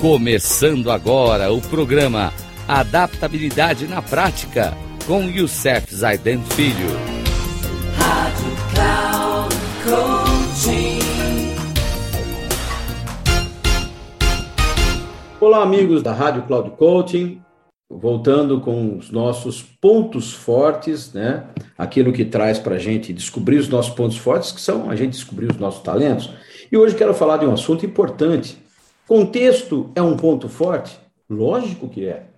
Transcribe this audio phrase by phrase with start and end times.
[0.00, 2.32] Começando agora o programa
[2.66, 4.72] Adaptabilidade na Prática
[5.06, 6.88] com Youssef Zaiden Filho.
[7.98, 9.54] Rádio Cloud
[15.38, 17.42] Olá, amigos da Rádio Cloud Coaching.
[17.90, 21.44] Voltando com os nossos pontos fortes, né?
[21.76, 25.10] Aquilo que traz para a gente descobrir os nossos pontos fortes, que são a gente
[25.10, 26.30] descobrir os nossos talentos.
[26.72, 28.69] E hoje quero falar de um assunto importante
[29.10, 30.96] Contexto é um ponto forte?
[31.28, 32.28] Lógico que é.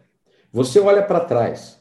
[0.50, 1.78] Você olha para trás.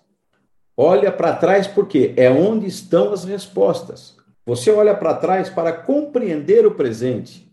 [0.76, 4.18] Olha para trás porque é onde estão as respostas.
[4.46, 7.49] Você olha para trás para compreender o presente.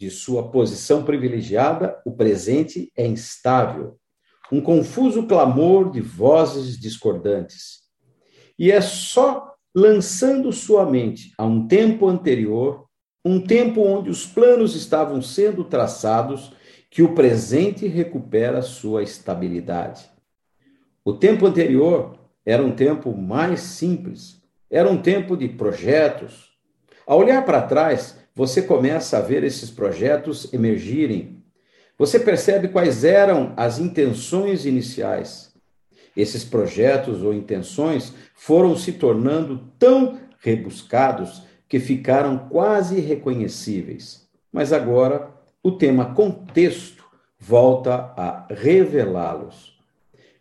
[0.00, 3.98] De sua posição privilegiada, o presente é instável.
[4.50, 7.82] Um confuso clamor de vozes discordantes.
[8.58, 12.87] E é só lançando sua mente a um tempo anterior
[13.24, 16.52] um tempo onde os planos estavam sendo traçados,
[16.90, 20.08] que o presente recupera sua estabilidade.
[21.04, 26.50] O tempo anterior era um tempo mais simples, era um tempo de projetos.
[27.06, 31.42] Ao olhar para trás, você começa a ver esses projetos emergirem.
[31.98, 35.52] Você percebe quais eram as intenções iniciais.
[36.16, 44.28] Esses projetos ou intenções foram se tornando tão rebuscados que ficaram quase irreconhecíveis.
[44.52, 45.30] Mas agora
[45.62, 47.04] o tema contexto
[47.38, 49.78] volta a revelá-los.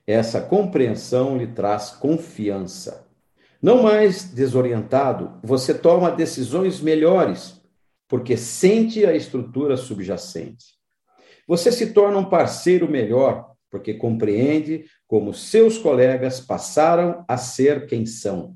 [0.06, 3.06] Essa compreensão lhe traz confiança.
[3.62, 7.60] Não mais desorientado, você toma decisões melhores,
[8.08, 10.78] porque sente a estrutura subjacente.
[11.48, 18.06] Você se torna um parceiro melhor, porque compreende como seus colegas passaram a ser quem
[18.06, 18.56] são,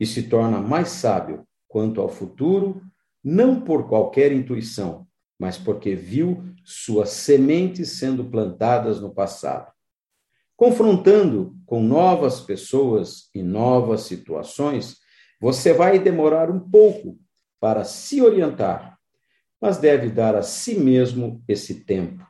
[0.00, 2.82] e se torna mais sábio, quanto ao futuro,
[3.24, 5.06] não por qualquer intuição,
[5.38, 9.72] mas porque viu suas sementes sendo plantadas no passado.
[10.54, 14.98] Confrontando com novas pessoas e novas situações,
[15.40, 17.18] você vai demorar um pouco
[17.58, 18.98] para se orientar,
[19.58, 22.24] mas deve dar a si mesmo esse tempo.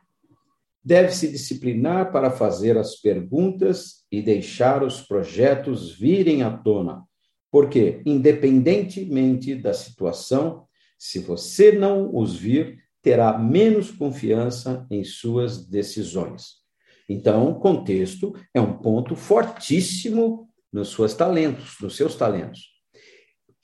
[0.84, 7.04] Deve se disciplinar para fazer as perguntas e deixar os projetos virem à tona,
[7.52, 10.66] porque, independentemente da situação,
[10.98, 16.62] se você não os vir, terá menos confiança em suas decisões.
[17.06, 22.70] Então, contexto é um ponto fortíssimo nos seus talentos, nos seus talentos.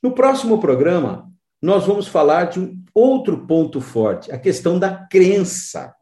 [0.03, 1.33] No próximo programa,
[1.63, 5.95] nós vamos falar de um outro ponto forte, a questão da crença.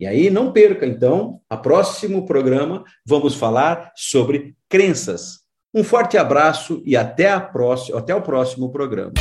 [0.00, 5.43] E aí não perca, então, a próximo programa vamos falar sobre crenças.
[5.74, 9.14] Um forte abraço e até, a próxima, até o próximo programa.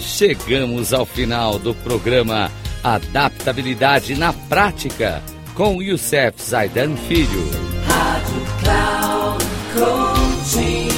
[0.00, 2.50] Chegamos ao final do programa
[2.82, 5.22] Adaptabilidade na Prática
[5.54, 7.44] com Youssef Zaidan Filho.
[7.86, 9.44] Rádio Cloud
[9.78, 10.88] Coaching.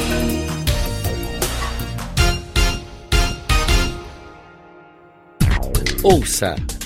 [6.02, 6.56] Ouça